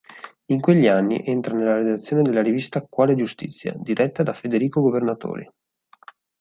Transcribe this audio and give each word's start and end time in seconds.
In 0.45 0.59
quegli 0.61 0.87
anni 0.87 1.23
entra 1.27 1.53
nella 1.55 1.75
redazione 1.75 2.23
della 2.23 2.41
rivista 2.41 2.81
"Quale 2.81 3.13
Giustizia", 3.13 3.75
diretta 3.77 4.23
da 4.23 4.33
Federico 4.33 4.81
Governatori. 4.81 5.47